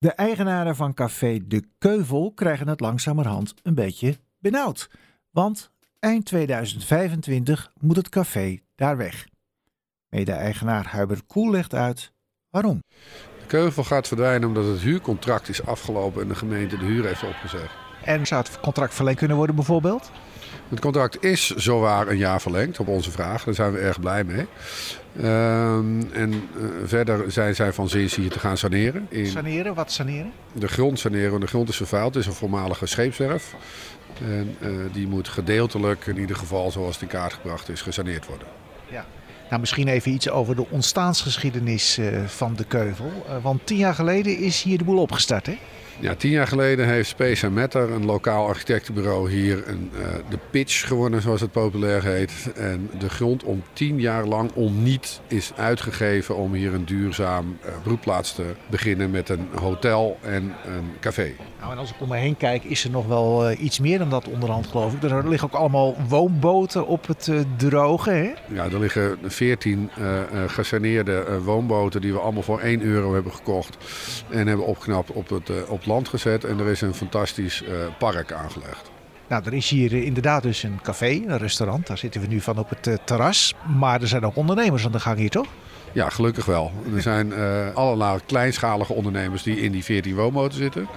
[0.00, 4.90] De eigenaren van café De Keuvel krijgen het langzamerhand een beetje benauwd.
[5.30, 9.26] Want eind 2025 moet het café daar weg.
[10.08, 12.12] Mede-eigenaar Hubert Koel legt uit
[12.50, 12.82] waarom.
[13.40, 17.24] De Keuvel gaat verdwijnen omdat het huurcontract is afgelopen en de gemeente de huur heeft
[17.24, 17.74] opgezegd.
[18.04, 20.10] En zou het contract verlengd kunnen worden bijvoorbeeld?
[20.68, 23.44] Het contract is zowaar een jaar verlengd op onze vraag.
[23.44, 24.46] Daar zijn we erg blij mee.
[25.16, 29.06] Ehm, en uh, verder zijn zij van zins hier te gaan saneren.
[29.08, 29.74] In saneren?
[29.74, 30.32] Wat saneren?
[30.52, 31.40] De grond saneren.
[31.40, 32.14] De grond is vervuild.
[32.14, 33.54] Het is een voormalige scheepswerf.
[34.20, 38.26] En uh, die moet gedeeltelijk, in ieder geval zoals het in kaart gebracht is, gesaneerd
[38.26, 38.46] worden.
[38.90, 39.06] Ja.
[39.48, 43.12] Nou, misschien even iets over de ontstaansgeschiedenis uh, van de Keuvel.
[43.42, 45.58] want tien jaar geleden is hier de boel opgestart, hè?
[46.00, 50.86] Ja, tien jaar geleden heeft Space Matter, een lokaal architectenbureau, hier een, uh, de pitch
[50.86, 52.52] gewonnen, zoals het populair heet.
[52.54, 57.58] En de grond om tien jaar lang om niet is uitgegeven om hier een duurzaam
[57.64, 61.32] uh, broedplaats te beginnen met een hotel en een café.
[61.60, 63.98] Nou, en als ik om me heen kijk, is er nog wel uh, iets meer
[63.98, 65.02] dan dat onderhand, geloof ik.
[65.02, 68.32] Er liggen ook allemaal woonboten op het droge, hè?
[68.54, 69.90] Ja, er liggen veertien
[70.46, 73.76] gesaneerde woonboten die we allemaal voor 1 euro hebben gekocht.
[74.28, 78.32] En hebben opgeknapt op het op land gezet en er is een fantastisch uh, park
[78.32, 78.90] aangelegd.
[79.28, 81.86] Nou, er is hier inderdaad dus een café, een restaurant.
[81.86, 83.54] Daar zitten we nu van op het uh, terras.
[83.78, 85.46] Maar er zijn ook ondernemers aan de gang hier, toch?
[85.92, 86.72] Ja, gelukkig wel.
[86.94, 90.88] Er zijn uh, allerlei kleinschalige ondernemers die in die 14 woonboten zitten.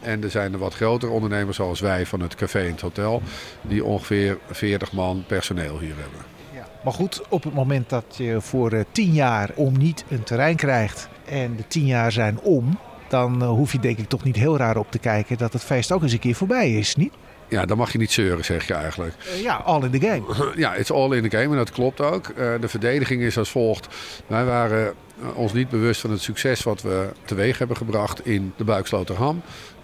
[0.00, 3.22] En er zijn er wat grotere ondernemers zoals wij van het café en het hotel...
[3.62, 6.20] die ongeveer 40 man personeel hier hebben.
[6.54, 6.66] Ja.
[6.84, 10.56] Maar goed, op het moment dat je voor uh, 10 jaar om niet een terrein
[10.56, 11.08] krijgt...
[11.24, 12.78] en de 10 jaar zijn om,
[13.10, 15.62] dan uh, hoef je denk ik toch niet heel raar op te kijken dat het
[15.62, 17.12] feest ook eens een keer voorbij is, niet?
[17.48, 19.14] Ja, dan mag je niet zeuren, zeg je eigenlijk.
[19.26, 20.22] Uh, ja, all in the game.
[20.56, 22.28] ja, it's all in the game en dat klopt ook.
[22.28, 23.88] Uh, de verdediging is als volgt.
[24.26, 24.94] Wij waren
[25.34, 29.42] ons niet bewust van het succes wat we teweeg hebben gebracht in de Buiksloterham.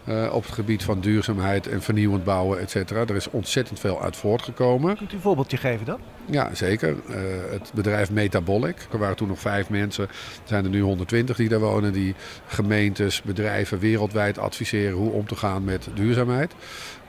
[0.09, 3.01] Uh, op het gebied van duurzaamheid en vernieuwend bouwen, et cetera.
[3.01, 4.97] Er is ontzettend veel uit voortgekomen.
[4.97, 6.01] Kunt u een voorbeeldje geven dan?
[6.25, 6.89] Ja, zeker.
[7.09, 7.17] Uh,
[7.51, 8.87] het bedrijf Metabolic.
[8.93, 10.05] Er waren toen nog vijf mensen.
[10.05, 11.93] Er zijn er nu 120 die daar wonen.
[11.93, 12.15] Die
[12.47, 16.55] gemeentes, bedrijven wereldwijd adviseren hoe om te gaan met duurzaamheid.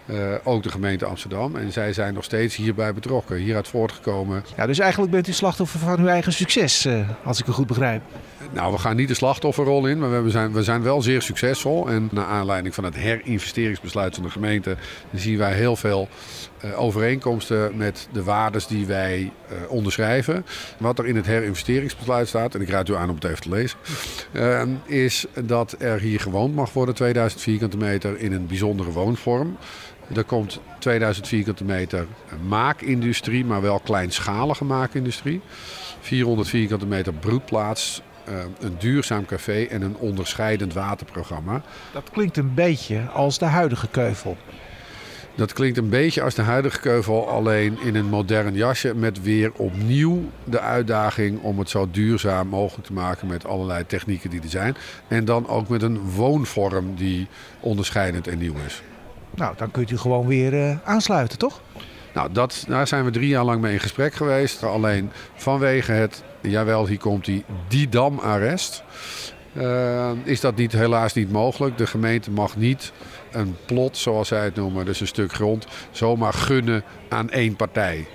[0.09, 1.56] Uh, ook de gemeente Amsterdam.
[1.56, 4.44] En zij zijn nog steeds hierbij betrokken, hieruit voortgekomen.
[4.57, 7.68] Ja, dus eigenlijk bent u slachtoffer van uw eigen succes, uh, als ik u goed
[7.68, 8.01] begrijp.
[8.53, 11.90] Nou, we gaan niet de slachtofferrol in, maar we zijn, we zijn wel zeer succesvol.
[11.90, 14.78] En naar aanleiding van het herinvesteringsbesluit van de gemeente
[15.13, 16.07] zien wij heel veel
[16.66, 19.31] uh, overeenkomsten met de waardes die wij
[19.67, 20.46] onderschrijven.
[20.78, 23.50] Wat er in het herinvesteringsbesluit staat, en ik raad u aan om het even te
[23.50, 23.78] lezen,
[24.85, 29.57] is dat er hier gewoond mag worden, 2000 vierkante meter, in een bijzondere woonvorm.
[30.16, 32.07] Er komt 2000 vierkante meter
[32.47, 35.41] maakindustrie, maar wel kleinschalige maakindustrie.
[36.00, 38.01] 400 vierkante meter broedplaats,
[38.59, 41.62] een duurzaam café en een onderscheidend waterprogramma.
[41.94, 44.38] Dat klinkt een beetje als de huidige keuvel.
[45.35, 48.96] Dat klinkt een beetje als de huidige keuvel, alleen in een modern jasje.
[48.96, 54.29] Met weer opnieuw de uitdaging om het zo duurzaam mogelijk te maken met allerlei technieken
[54.29, 54.75] die er zijn.
[55.07, 57.28] En dan ook met een woonvorm die
[57.59, 58.81] onderscheidend en nieuw is.
[59.38, 61.62] Nou, dan kunt u gewoon weer uh, aansluiten, toch?
[62.14, 64.64] Nou, dat, daar zijn we drie jaar lang mee in gesprek geweest.
[64.64, 68.84] Alleen vanwege het, jawel, hier komt die, die damarrest.
[69.53, 71.78] Uh, is dat niet, helaas niet mogelijk.
[71.78, 72.92] De gemeente mag niet
[73.31, 78.08] een plot, zoals zij het noemen, dus een stuk grond, zomaar gunnen aan één partij.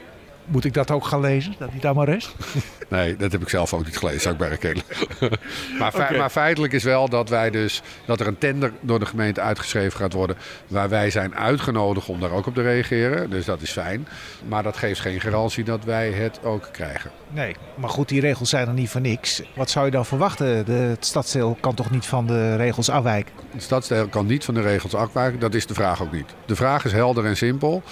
[0.44, 2.34] Moet ik dat ook gaan lezen, dat die damarrest?
[2.92, 4.82] Nee, dat heb ik zelf ook niet gelezen, zou ik bij herkennen.
[5.78, 6.16] maar, okay.
[6.16, 9.98] maar, feitelijk is wel dat wij dus dat er een tender door de gemeente uitgeschreven
[9.98, 10.36] gaat worden.
[10.66, 13.31] Waar wij zijn uitgenodigd om daar ook op te reageren.
[13.31, 14.08] Dus dat is fijn.
[14.48, 17.10] Maar dat geeft geen garantie dat wij het ook krijgen.
[17.28, 19.42] Nee, maar goed, die regels zijn er niet voor niks.
[19.54, 20.64] Wat zou je dan verwachten?
[20.64, 23.32] De, het stadsdeel kan toch niet van de regels afwijken?
[23.50, 25.41] Het stadsdeel kan niet van de regels afwijken.
[25.41, 26.34] Dat is de vraag ook niet.
[26.47, 27.82] De vraag is helder en simpel.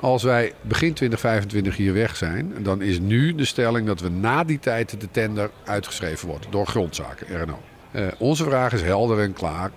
[0.00, 4.41] Als wij begin 2025 hier weg zijn, dan is nu de stelling dat we na
[4.46, 7.58] die tijd de tender uitgeschreven wordt door grondzaken, RNO.
[7.92, 9.70] Uh, onze vraag is helder en klaar.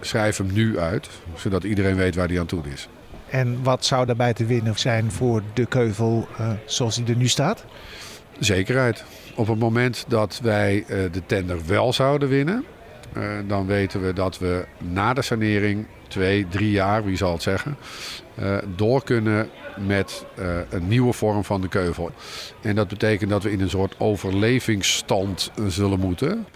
[0.00, 2.88] Schrijf hem nu uit, zodat iedereen weet waar die aan toe is.
[3.28, 7.28] En wat zou daarbij te winnen zijn voor de keuvel uh, zoals die er nu
[7.28, 7.64] staat?
[8.38, 9.04] Zekerheid.
[9.34, 12.64] Op het moment dat wij uh, de tender wel zouden winnen,
[13.46, 17.76] dan weten we dat we na de sanering, twee, drie jaar, wie zal het zeggen,
[18.38, 19.48] uh, door kunnen
[19.86, 22.10] met uh, een nieuwe vorm van de keuvel.
[22.60, 26.46] En dat betekent dat we in een soort overlevingsstand zullen moeten.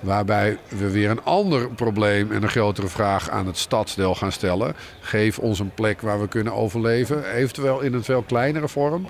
[0.00, 4.74] Waarbij we weer een ander probleem en een grotere vraag aan het stadsdeel gaan stellen.
[5.00, 7.32] Geef ons een plek waar we kunnen overleven.
[7.32, 9.06] Eventueel in een veel kleinere vorm.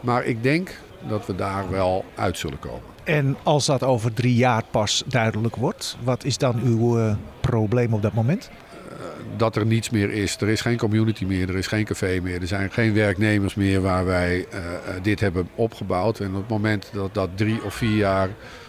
[0.00, 0.70] Maar ik denk
[1.08, 2.90] dat we daar wel uit zullen komen.
[3.04, 8.02] En als dat over drie jaar pas duidelijk wordt, wat is dan uw probleem op
[8.02, 8.50] dat moment?
[9.36, 10.36] Dat er niets meer is.
[10.36, 13.80] Er is geen community meer, er is geen café meer, er zijn geen werknemers meer
[13.80, 14.60] waar wij uh,
[15.02, 16.20] dit hebben opgebouwd.
[16.20, 18.28] En op het moment dat dat drie of vier jaar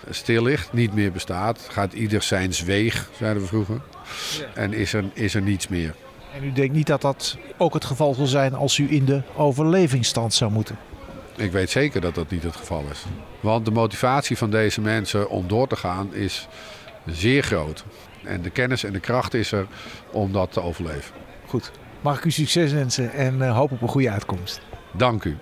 [0.10, 3.82] stil ligt, niet meer bestaat, gaat ieder zijn zweeg, zeiden we vroeger.
[4.54, 5.96] En is er, is er niets meer.
[6.36, 9.22] En u denkt niet dat dat ook het geval zal zijn als u in de
[9.36, 10.78] overlevingsstand zou moeten?
[11.36, 13.04] Ik weet zeker dat dat niet het geval is.
[13.40, 16.48] Want de motivatie van deze mensen om door te gaan is
[17.06, 17.86] zeer groot.
[18.24, 19.68] En de kennis en de kracht is er
[20.12, 21.16] om dat te overleven.
[21.46, 21.72] Goed.
[22.02, 24.62] Mag ik u succes wensen en uh, hoop op een goede uitkomst.
[24.92, 25.38] Dank u.